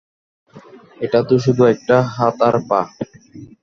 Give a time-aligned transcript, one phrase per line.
[1.01, 2.81] এটা তো শুধু একটা হাত আর পা।